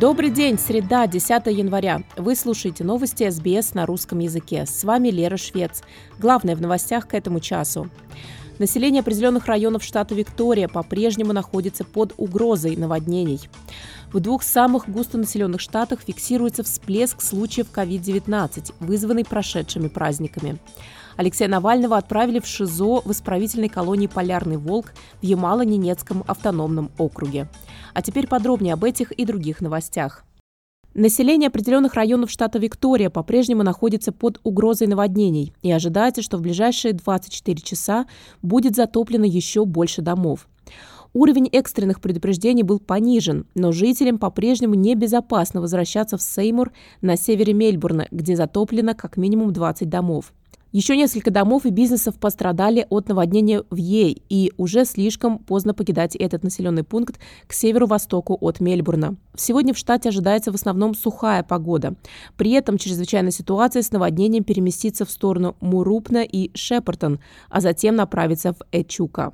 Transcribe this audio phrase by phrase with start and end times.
[0.00, 2.04] Добрый день, среда, 10 января.
[2.16, 4.64] Вы слушаете новости СБС на русском языке.
[4.64, 5.82] С вами Лера Швец.
[6.20, 7.90] Главное в новостях к этому часу.
[8.60, 13.40] Население определенных районов штата Виктория по-прежнему находится под угрозой наводнений.
[14.12, 20.58] В двух самых густонаселенных штатах фиксируется всплеск случаев COVID-19, вызванный прошедшими праздниками.
[21.18, 27.48] Алексея Навального отправили в ШИЗО в исправительной колонии «Полярный волк» в Ямало-Ненецком автономном округе.
[27.92, 30.24] А теперь подробнее об этих и других новостях.
[30.94, 36.94] Население определенных районов штата Виктория по-прежнему находится под угрозой наводнений и ожидается, что в ближайшие
[36.94, 38.06] 24 часа
[38.40, 40.48] будет затоплено еще больше домов.
[41.14, 48.06] Уровень экстренных предупреждений был понижен, но жителям по-прежнему небезопасно возвращаться в Сеймур на севере Мельбурна,
[48.12, 50.32] где затоплено как минимум 20 домов.
[50.70, 56.14] Еще несколько домов и бизнесов пострадали от наводнения в Ей, и уже слишком поздно покидать
[56.14, 59.16] этот населенный пункт к северу-востоку от Мельбурна.
[59.34, 61.94] Сегодня в штате ожидается в основном сухая погода.
[62.36, 68.52] При этом чрезвычайная ситуация с наводнением переместится в сторону Мурупна и Шепартон, а затем направится
[68.52, 69.32] в Эчука.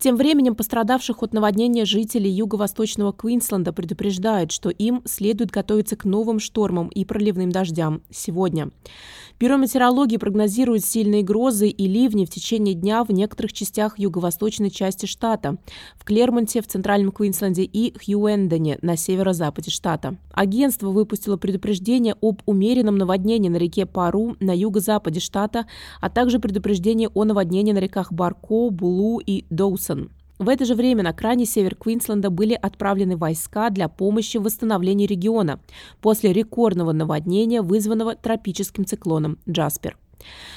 [0.00, 6.38] Тем временем пострадавших от наводнения жителей юго-восточного Квинсленда предупреждают, что им следует готовиться к новым
[6.38, 8.70] штормам и проливным дождям сегодня.
[9.38, 15.04] Бюро метеорологии прогнозирует сильные грозы и ливни в течение дня в некоторых частях юго-восточной части
[15.04, 15.58] штата,
[15.96, 20.16] в Клермонте, в центральном Квинсленде и Хьюэндоне на северо-западе штата.
[20.32, 25.66] Агентство выпустило предупреждение об умеренном наводнении на реке Пару на юго-западе штата,
[26.00, 30.10] а также предупреждение о наводнении на реках Барко, Булу и Доусон Джексон.
[30.38, 35.06] В это же время на крайний север Квинсленда были отправлены войска для помощи в восстановлении
[35.06, 35.60] региона
[36.00, 39.98] после рекордного наводнения, вызванного тропическим циклоном Джаспер.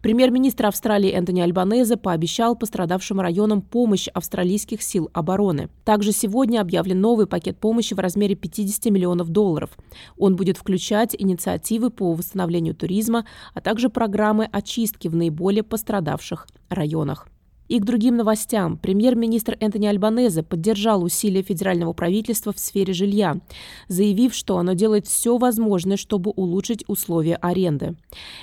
[0.00, 5.70] Премьер-министр Австралии Энтони Альбанезе пообещал пострадавшим районам помощь австралийских сил обороны.
[5.84, 9.70] Также сегодня объявлен новый пакет помощи в размере 50 миллионов долларов.
[10.16, 17.28] Он будет включать инициативы по восстановлению туризма, а также программы очистки в наиболее пострадавших районах.
[17.68, 18.76] И к другим новостям.
[18.76, 23.40] Премьер-министр Энтони Альбанезе поддержал усилия федерального правительства в сфере жилья,
[23.88, 27.96] заявив, что оно делает все возможное, чтобы улучшить условия аренды.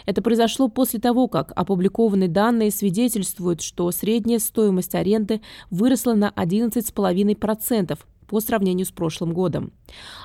[0.06, 8.00] Это произошло после того, как опубликованные данные свидетельствуют, что средняя стоимость аренды выросла на 11,5%,
[8.32, 9.74] по сравнению с прошлым годом.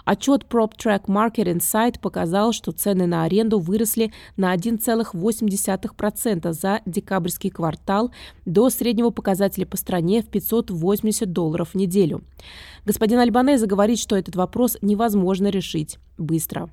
[0.04, 8.12] Отчет PropTrack Market Insight показал, что цены на аренду выросли на 1,8% за декабрьский квартал
[8.44, 12.22] до среднего показателя по стране в 580 долларов в неделю.
[12.84, 16.70] Господин Альбанеза говорит, что этот вопрос невозможно решить быстро.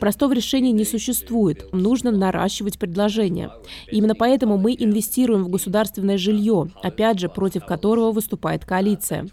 [0.00, 1.72] Простого решения не существует.
[1.72, 3.50] Нужно наращивать предложение.
[3.90, 9.28] Именно поэтому мы инвестируем в государственное жилье, опять же, против которого выступает коалиция.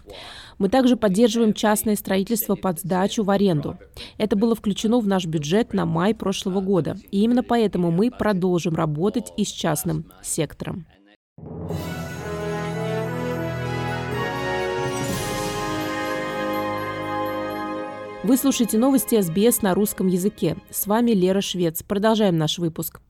[0.58, 3.78] Мы также поддерживаем частное строительство под сдачу в аренду.
[4.18, 6.96] Это было включено в наш бюджет на май прошлого года.
[7.10, 10.86] И именно поэтому мы продолжим работать и с частным сектором.
[18.24, 20.56] Вы слушаете новости СБС на русском языке.
[20.70, 21.82] С вами Лера Швец.
[21.82, 23.00] Продолжаем наш выпуск.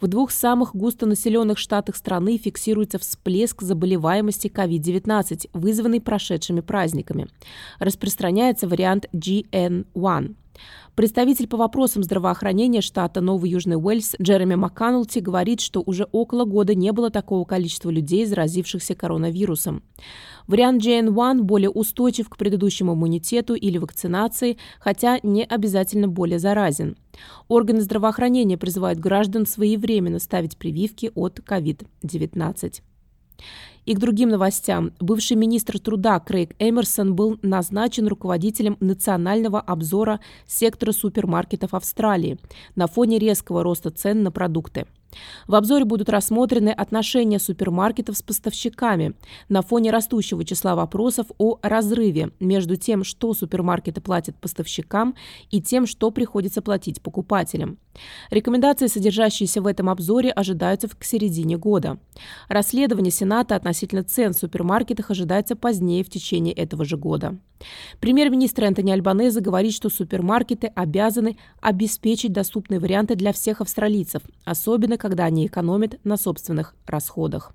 [0.00, 7.28] В двух самых густонаселенных штатах страны фиксируется всплеск заболеваемости COVID-19, вызванный прошедшими праздниками.
[7.78, 10.34] Распространяется вариант GN1.
[10.94, 16.74] Представитель по вопросам здравоохранения штата Новый Южный Уэльс Джереми МакКанулти говорит, что уже около года
[16.74, 19.82] не было такого количества людей, заразившихся коронавирусом.
[20.46, 26.96] Вариант JN1 более устойчив к предыдущему иммунитету или вакцинации, хотя не обязательно более заразен.
[27.48, 32.82] Органы здравоохранения призывают граждан своевременно ставить прививки от COVID-19.
[33.86, 34.92] И к другим новостям.
[35.00, 42.38] Бывший министр труда Крейг Эмерсон был назначен руководителем национального обзора сектора супермаркетов Австралии
[42.76, 44.86] на фоне резкого роста цен на продукты.
[45.46, 49.14] В обзоре будут рассмотрены отношения супермаркетов с поставщиками
[49.48, 55.14] на фоне растущего числа вопросов о разрыве между тем, что супермаркеты платят поставщикам,
[55.50, 57.78] и тем, что приходится платить покупателям.
[58.30, 61.98] Рекомендации, содержащиеся в этом обзоре, ожидаются к середине года.
[62.48, 67.38] Расследование Сената относительно цен в супермаркетах ожидается позднее в течение этого же года.
[68.00, 75.24] Премьер-министр Энтони Альбанеза говорит, что супермаркеты обязаны обеспечить доступные варианты для всех австралийцев, особенно когда
[75.24, 77.54] они экономят на собственных расходах.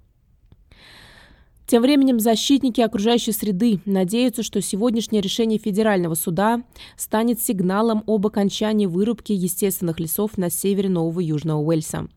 [1.69, 6.63] Тем временем защитники окружающей среды надеются, что сегодняшнее решение федерального суда
[6.98, 12.07] станет сигналом об окончании вырубки естественных лесов на севере Нового Южного Уэльса.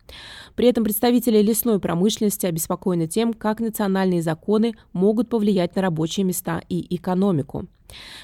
[0.55, 6.63] При этом представители лесной промышленности обеспокоены тем, как национальные законы могут повлиять на рабочие места
[6.71, 7.67] и экономику.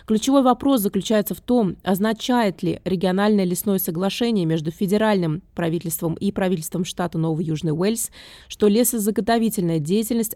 [0.06, 6.84] Ключевой вопрос заключается в том, означает ли региональное лесное соглашение между федеральным правительством и правительством
[6.84, 8.10] штата Новый Южный Уэльс,
[8.48, 10.34] что лесозаготовительная деятельность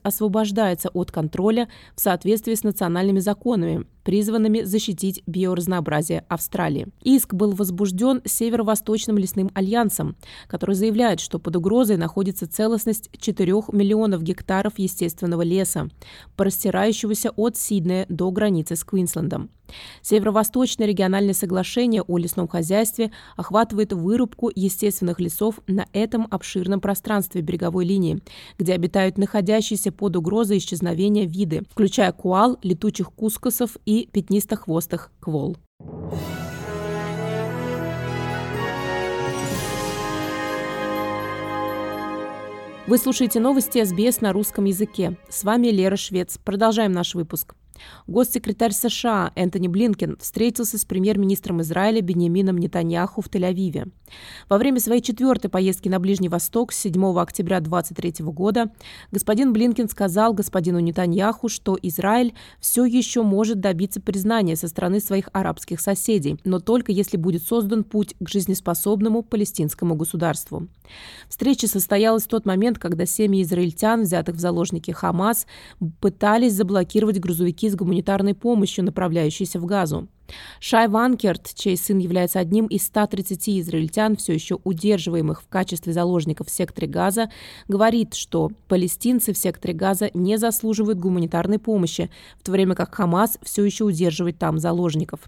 [0.82, 6.88] освобождается от контроля в соответствии с национальными законами, призванными защитить биоразнообразие Австралии.
[7.02, 10.16] Иск был возбужден Северо-Восточным лесным альянсом,
[10.48, 15.88] который заявляет, что под угрозой находится целостность 4 миллионов гектаров естественного леса,
[16.36, 19.50] простирающегося от Сиднея до границы с Квинслендом.
[20.02, 27.84] Северо-Восточное региональное соглашение о лесном хозяйстве охватывает вырубку естественных лесов на этом обширном пространстве береговой
[27.84, 28.20] линии,
[28.58, 35.56] где обитают находящиеся под угрозой исчезновения виды, включая куал, летучих кускусов и пятнистохвостых квол.
[42.86, 45.16] Вы слушаете новости СБС на русском языке.
[45.28, 46.38] С вами Лера Швец.
[46.44, 47.54] Продолжаем наш выпуск.
[48.06, 53.90] Госсекретарь США Энтони Блинкен встретился с премьер-министром Израиля Беньямином Нетаньяху в Тель-Авиве.
[54.48, 58.70] Во время своей четвертой поездки на Ближний Восток с 7 октября 2023 года
[59.10, 65.28] господин Блинкен сказал господину Нетаньяху, что Израиль все еще может добиться признания со стороны своих
[65.32, 70.68] арабских соседей, но только если будет создан путь к жизнеспособному палестинскому государству.
[71.28, 75.46] Встреча состоялась в тот момент, когда семьи израильтян, взятых в заложники Хамас,
[76.00, 80.08] пытались заблокировать грузовики с гуманитарной помощью, направляющейся в Газу.
[80.60, 86.48] Шай Ванкерт, чей сын является одним из 130 израильтян, все еще удерживаемых в качестве заложников
[86.48, 87.30] в секторе Газа,
[87.68, 93.38] говорит, что палестинцы в секторе Газа не заслуживают гуманитарной помощи, в то время как Хамас
[93.42, 95.20] все еще удерживает там заложников.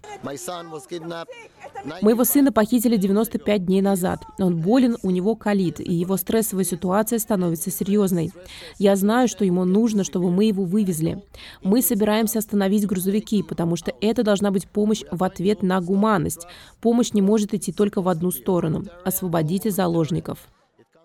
[2.01, 4.23] Моего сына похитили 95 дней назад.
[4.39, 8.31] Он болен, у него колит, и его стрессовая ситуация становится серьезной.
[8.77, 11.23] Я знаю, что ему нужно, чтобы мы его вывезли.
[11.61, 16.47] Мы собираемся остановить грузовики, потому что это должна быть помощь в ответ на гуманность.
[16.79, 18.85] Помощь не может идти только в одну сторону.
[19.03, 20.47] Освободите заложников.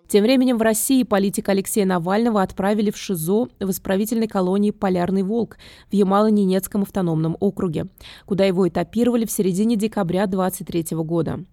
[0.07, 5.57] Тем временем в России политика Алексея Навального отправили в ШИЗО в исправительной колонии «Полярный волк»
[5.89, 7.87] в Ямало-Ненецком автономном округе,
[8.25, 11.45] куда его этапировали в середине декабря 2023 года.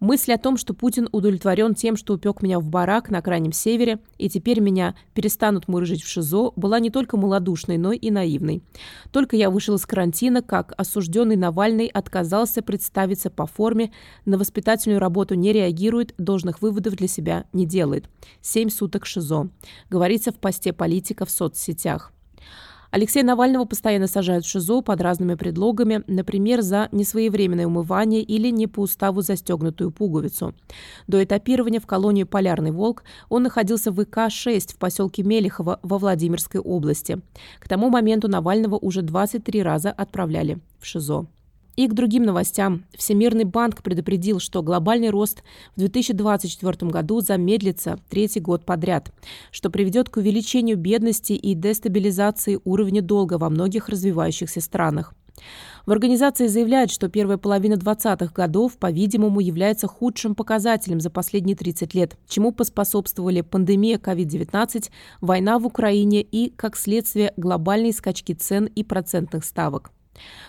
[0.00, 3.98] Мысль о том, что Путин удовлетворен тем, что упек меня в барак на Крайнем Севере,
[4.16, 8.62] и теперь меня перестанут мурыжить в ШИЗО, была не только малодушной, но и наивной.
[9.12, 13.92] Только я вышел из карантина, как осужденный Навальный отказался представиться по форме,
[14.24, 18.08] на воспитательную работу не реагирует, должных выводов для себя не делает.
[18.40, 19.50] Семь суток ШИЗО.
[19.90, 22.10] Говорится в посте политика в соцсетях.
[22.90, 28.66] Алексея Навального постоянно сажают в ШИЗО под разными предлогами, например, за несвоевременное умывание или не
[28.66, 30.54] по уставу застегнутую пуговицу.
[31.06, 36.60] До этапирования в колонию «Полярный волк» он находился в ИК-6 в поселке Мелехово во Владимирской
[36.60, 37.20] области.
[37.60, 41.26] К тому моменту Навального уже 23 раза отправляли в ШИЗО.
[41.76, 42.84] И к другим новостям.
[42.96, 45.42] Всемирный банк предупредил, что глобальный рост
[45.76, 49.12] в 2024 году замедлится третий год подряд,
[49.50, 55.14] что приведет к увеличению бедности и дестабилизации уровня долга во многих развивающихся странах.
[55.86, 61.94] В организации заявляют, что первая половина 20-х годов, по-видимому, является худшим показателем за последние 30
[61.94, 64.90] лет, чему поспособствовали пандемия COVID-19,
[65.20, 69.90] война в Украине и, как следствие, глобальные скачки цен и процентных ставок.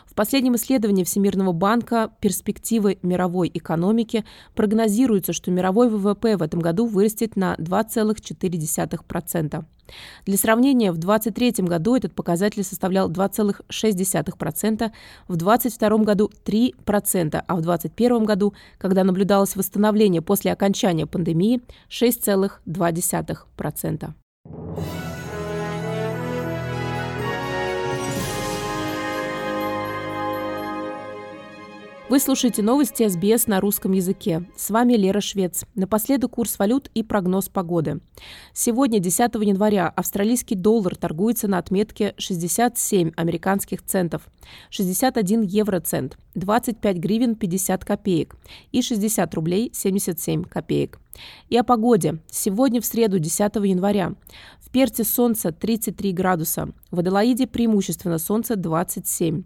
[0.06, 4.26] В последнем исследовании Всемирного банка «Перспективы мировой экономики»
[4.56, 9.66] прогнозируется, что мировой ВВП в этом году вырастет на 2,4%.
[10.26, 14.92] Для сравнения, в 2023 году этот показатель составлял 2,6%,
[15.28, 24.14] в 2022 году 3%, а в 2021 году, когда наблюдалось восстановление после окончания пандемии, 6,2%.
[32.12, 34.44] Вы слушаете новости СБС на русском языке.
[34.58, 35.64] С вами Лера Швец.
[35.76, 38.02] Напоследок курс валют и прогноз погоды.
[38.52, 44.24] Сегодня, 10 января, австралийский доллар торгуется на отметке 67 американских центов,
[44.72, 48.36] 61 евроцент, 25 гривен 50 копеек
[48.74, 51.00] и 60 рублей 77 копеек.
[51.50, 52.20] И о погоде.
[52.30, 54.14] Сегодня, в среду, 10 января.
[54.60, 56.70] В Перте солнце 33 градуса.
[56.90, 59.44] В Аделаиде преимущественно солнце 27.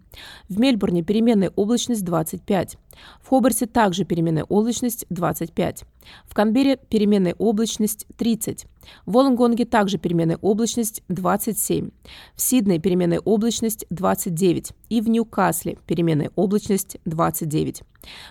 [0.48, 2.55] В Мельбурне переменная облачность 25.
[2.56, 2.85] 5.
[3.22, 5.84] В Хобарте также переменная облачность 25.
[6.24, 8.66] В Канберре переменная облачность 30.
[9.04, 11.90] В Волонгонге также переменная облачность 27.
[12.34, 14.72] В Сиднее переменная облачность 29.
[14.88, 17.82] И в Ньюкасле переменная облачность 29.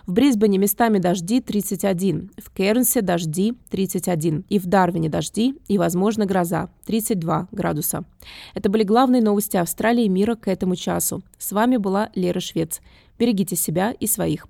[0.05, 2.31] В Брисбене местами дожди 31.
[2.37, 4.45] В Кернсе дожди 31.
[4.49, 8.05] И в Дарвине дожди и, возможно, гроза 32 градуса.
[8.53, 11.21] Это были главные новости Австралии и мира к этому часу.
[11.37, 12.81] С вами была Лера Швец.
[13.17, 14.49] Берегите себя и своих